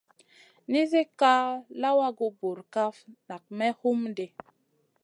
Nisi 0.71 1.01
ká 1.19 1.33
lawagu 1.81 2.27
burkaf 2.39 2.95
nak 3.27 3.43
may 3.57 3.73
hum 3.79 3.99
ɗi. 4.15 4.25